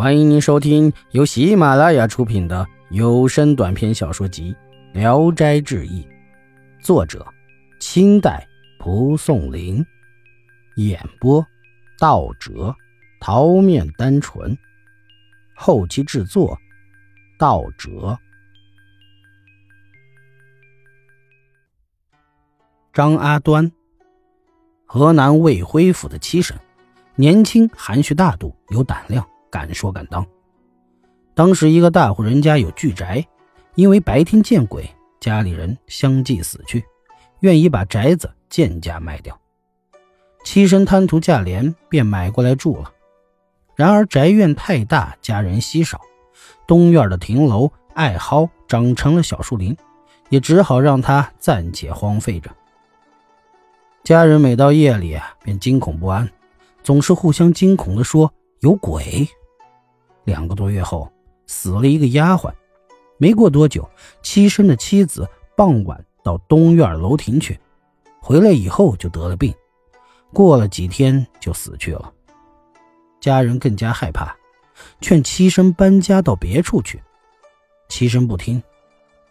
[0.00, 4.56] 欢迎您收听由喜马拉雅出品的有声短篇小说集
[4.98, 6.02] 《聊斋志异》，
[6.82, 7.26] 作者：
[7.80, 8.48] 清代
[8.78, 9.84] 蒲松龄，
[10.76, 11.46] 演播：
[11.98, 12.74] 道哲、
[13.20, 14.56] 桃面单纯，
[15.54, 16.58] 后期制作：
[17.38, 18.18] 道哲。
[22.94, 23.70] 张阿端，
[24.86, 26.58] 河南卫辉府的七婶，
[27.16, 29.22] 年轻、含蓄、大度、有胆量。
[29.50, 30.26] 敢说敢当。
[31.34, 33.26] 当时一个大户人家有巨宅，
[33.74, 34.88] 因为白天见鬼，
[35.20, 36.84] 家里人相继死去，
[37.40, 39.38] 愿意把宅子贱价卖掉。
[40.44, 42.92] 妻身贪图价廉，便买过来住了。
[43.76, 46.00] 然而宅院太大，家人稀少，
[46.66, 49.76] 东院的亭楼艾蒿长成了小树林，
[50.28, 52.50] 也只好让他暂且荒废着。
[54.02, 56.28] 家人每到夜里啊，便惊恐不安，
[56.82, 59.28] 总是互相惊恐地说有鬼。
[60.30, 61.10] 两个多月后，
[61.48, 62.52] 死了一个丫鬟。
[63.18, 63.90] 没过多久，
[64.22, 67.58] 妻身的妻子傍晚到东院楼亭去，
[68.20, 69.52] 回来以后就得了病，
[70.32, 72.12] 过了几天就死去了。
[73.20, 74.32] 家人更加害怕，
[75.00, 77.02] 劝妻身搬家到别处去，
[77.88, 78.62] 妻身不听。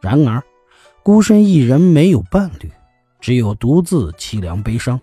[0.00, 0.42] 然而，
[1.04, 2.68] 孤身一人没有伴侣，
[3.20, 5.00] 只有独自凄凉悲伤。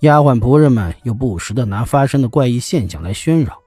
[0.00, 3.59] 丫鬟仆人们又不时的拿发生的怪异现象来喧扰。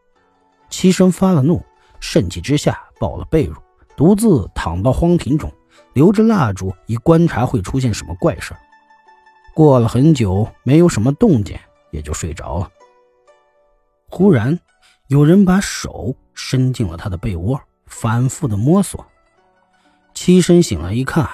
[0.74, 1.64] 妻身发了怒，
[2.00, 3.56] 盛气之下抱了被褥，
[3.96, 5.50] 独自躺到荒庭中，
[5.94, 8.56] 留着蜡烛以观察会出现什么怪事
[9.54, 11.56] 过了很久，没有什么动静，
[11.92, 12.72] 也就睡着了。
[14.10, 14.60] 忽然，
[15.10, 19.06] 有人把手伸进了他的被窝，反复的摸索。
[20.16, 21.30] 七身醒来一看，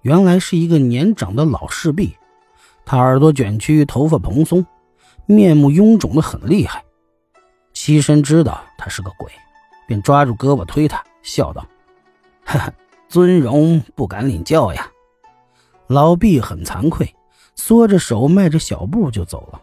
[0.00, 2.16] 原来是一个年长的老侍婢，
[2.86, 4.64] 他耳朵卷曲，头发蓬松，
[5.26, 6.82] 面目臃肿的很厉害。
[7.80, 9.30] 妻身知道他是个鬼，
[9.86, 11.64] 便抓住胳膊推他，笑道
[12.44, 12.72] ：“哈哈，
[13.08, 14.90] 尊荣不敢领教呀。”
[15.86, 17.14] 老毕很惭愧，
[17.54, 19.62] 缩着手，迈着小步就走了。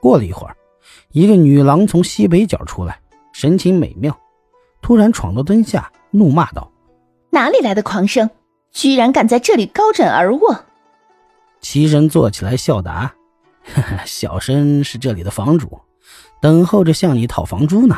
[0.00, 0.56] 过了一会儿，
[1.12, 2.98] 一个女郎从西北角出来，
[3.34, 4.18] 神情美妙，
[4.80, 6.72] 突然闯到灯下，怒骂道
[7.28, 8.30] ：“哪里来的狂生，
[8.72, 10.64] 居然敢在这里高枕而卧？”
[11.60, 13.14] 齐身坐起来笑答
[13.74, 15.78] ：“哈哈，小生是这里的房主。”
[16.40, 17.96] 等候着向你讨房租呢，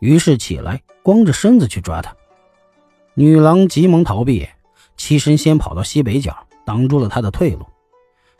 [0.00, 2.14] 于是起来，光着身子去抓他。
[3.14, 4.48] 女郎急忙逃避，
[4.98, 7.64] 栖身先跑到西北角，挡住了他的退路。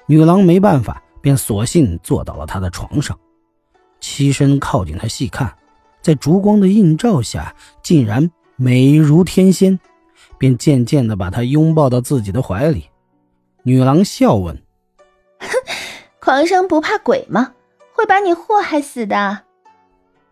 [0.06, 3.16] 女郎没办法，便索性坐到了他的床上，
[4.00, 5.56] 栖身靠近他细看，
[6.02, 9.78] 在烛光的映照下，竟然美如天仙，
[10.36, 12.86] 便渐渐地把他拥抱到自己的怀里。
[13.62, 14.60] 女郎笑问
[16.18, 17.52] ：“狂生不怕鬼吗？”
[18.00, 19.42] 会把你祸害死的。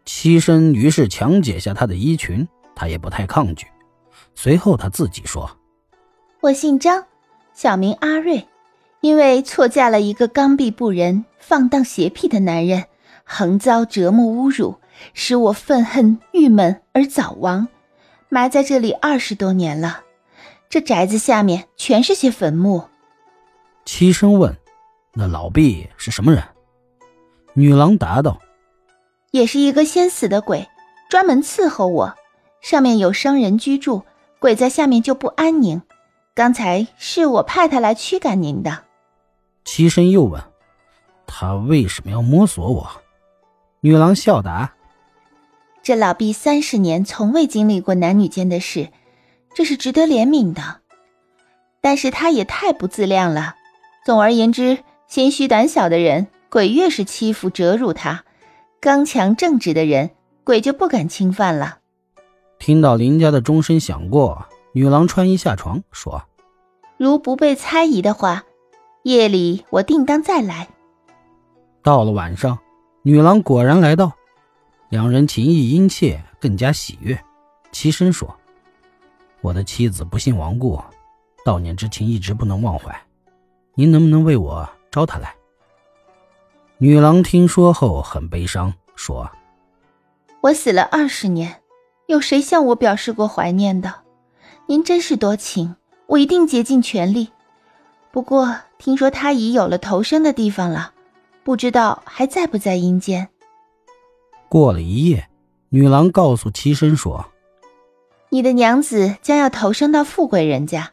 [0.06, 3.66] 妻身于是强解下他的衣裙，他也不太抗拒。
[4.34, 5.50] 随后他自己说
[6.40, 7.04] ：“我姓张，
[7.52, 8.48] 小名阿瑞，
[9.02, 12.86] 因为错嫁了一个刚愎不仁、放荡邪僻的男人，
[13.22, 14.76] 横遭折磨侮辱，
[15.12, 17.68] 使我愤恨郁闷而早亡，
[18.30, 20.04] 埋在这里二十多年了。
[20.70, 22.84] 这宅子下面全是些坟墓。”
[23.84, 24.56] 妻身问
[25.12, 26.42] ：“那老毕是什么人？”
[27.58, 28.40] 女郎答道
[29.32, 30.68] ：“也是一个先死的鬼，
[31.10, 32.14] 专门伺候我。
[32.60, 34.04] 上面有生人居住，
[34.38, 35.82] 鬼在下面就不安宁。
[36.34, 38.84] 刚才是我派他来驱赶您的。”
[39.66, 40.40] 妻身又问
[41.26, 42.88] ：“他为什么要摸索我？”
[43.82, 44.74] 女郎笑答
[45.82, 48.90] ：“这老毕三十年从未经历过男女间的事，
[49.52, 50.78] 这是值得怜悯的。
[51.80, 53.56] 但是他也太不自量了。
[54.06, 58.24] 总而言之，心虚胆小的人。”鬼越是欺负折辱他，
[58.80, 60.10] 刚强正直的人，
[60.44, 61.78] 鬼就不敢侵犯了。
[62.58, 66.22] 听到林家的钟声响过，女郎穿衣下床，说
[66.96, 68.44] ：“如不被猜疑的话，
[69.02, 70.68] 夜里我定当再来。”
[71.84, 72.58] 到了晚上，
[73.02, 74.12] 女郎果然来到，
[74.88, 77.18] 两人情意殷切，更加喜悦。
[77.70, 78.34] 齐声说
[79.42, 80.80] ：“我的妻子不幸亡故，
[81.44, 82.98] 悼念之情一直不能忘怀，
[83.74, 85.32] 您能不能为我招她来？”
[86.80, 89.28] 女郎听说后很悲伤，说
[90.42, 91.60] ：“我死了二十年，
[92.06, 93.92] 有谁向我表示过怀念的？
[94.66, 95.74] 您真是多情，
[96.06, 97.30] 我一定竭尽全力。
[98.12, 100.92] 不过听说他已有了投生的地方了，
[101.42, 103.28] 不知道还在不在阴间。”
[104.48, 105.28] 过了一夜，
[105.70, 107.26] 女郎告诉妻身说
[108.30, 110.92] ：“你的娘子将要投生到富贵人家，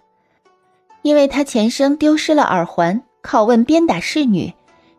[1.03, 4.51] 因为她前生丢失了耳环，拷问鞭打侍女。”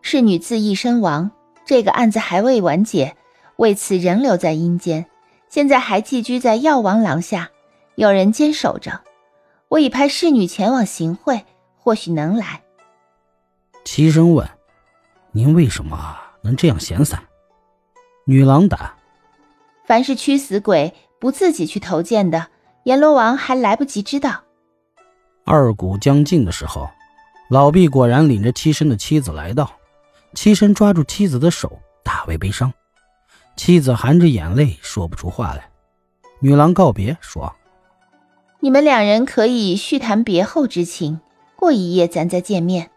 [0.09, 1.33] 侍女自缢身亡，
[1.65, 3.17] 这个案子还未完结，
[3.57, 5.07] 为此仍留在阴间，
[5.49, 7.51] 现在还寄居在药王廊下，
[7.97, 9.01] 有人坚守着。
[9.67, 11.45] 我已派侍女前往行贿，
[11.77, 12.63] 或许能来。
[13.85, 14.49] 齐生问
[15.35, 17.21] ：“您为什么能这样闲散？”
[18.27, 18.95] 女郎答
[19.87, 22.47] ：“凡是驱死鬼不自己去投剑的，
[22.85, 24.45] 阎罗王还来不及知道。”
[25.45, 26.89] 二鼓将近的时候，
[27.51, 29.69] 老毕果然领着七生的妻子来到。
[30.37, 32.71] 七身抓住妻子的手，大为悲伤。
[33.57, 35.71] 妻子含着眼泪说不出话来。
[36.41, 37.57] 女郎告别说
[38.61, 41.21] ：“你们两人可以续谈别后之情，
[41.57, 42.91] 过一夜咱再见面。”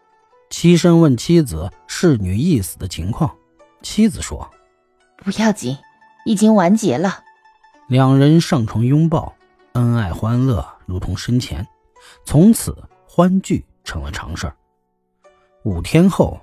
[0.50, 3.34] 七身问妻子侍女一死的情况，
[3.80, 4.50] 妻子说
[5.16, 5.78] ：“不要紧，
[6.26, 7.24] 已经完结了。”
[7.88, 9.34] 两人上床拥抱，
[9.72, 11.66] 恩爱欢乐，如同生前。
[12.26, 12.76] 从此
[13.06, 14.54] 欢聚成了常事儿
[15.64, 16.38] 五天后，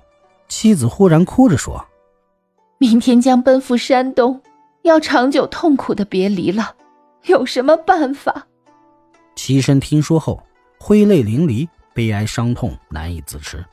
[0.48, 1.84] 妻子忽然哭着说
[2.78, 4.40] ：“明天将奔赴山东，
[4.82, 6.74] 要长久痛苦的别离了，
[7.24, 8.46] 有什么办法？”
[9.36, 10.42] 齐生听说后，
[10.80, 13.64] 挥泪淋漓，悲哀伤痛难以自持。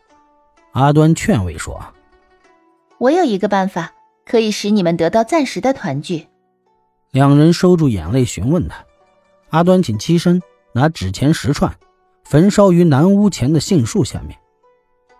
[0.73, 1.81] 阿端劝慰说
[2.99, 3.93] ：“我有一个办法，
[4.25, 6.27] 可以使你们得到暂时的团聚。”
[7.11, 8.83] 两人收住眼泪，询问他。
[9.49, 10.41] 阿端请七生
[10.73, 11.73] 拿纸钱十串。
[12.25, 14.35] 焚烧于南屋前的杏树下面，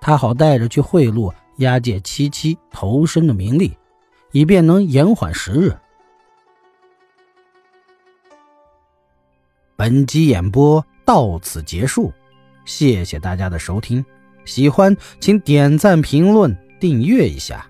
[0.02, 3.78] 他好带着去贿赂押解七七投身的名利，
[4.32, 5.76] 以便能延缓时日。
[9.76, 12.12] 本集演播到此结束，
[12.64, 14.04] 谢谢大家的收听，
[14.46, 17.70] 喜欢请点赞、评论、订阅一下。